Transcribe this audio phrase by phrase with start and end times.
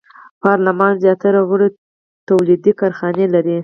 [0.43, 1.67] پارلمان زیاتره غړو
[2.29, 3.57] تولیدي کارخانې لرلې.